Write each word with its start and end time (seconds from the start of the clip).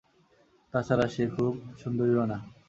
তা 0.73 0.79
ছাড়া 0.87 1.05
সে 1.13 1.23
খুব 1.35 1.53
সুন্দরীও 1.81 2.23
না। 2.31 2.37